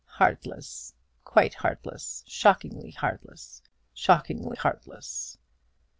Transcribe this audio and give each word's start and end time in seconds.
"Heartless, 0.17 0.95
quite 1.25 1.53
heartless; 1.53 2.23
shockingly 2.25 2.89
heartless, 2.89 3.61
shockingly 3.93 4.55
heartless!" 4.57 5.37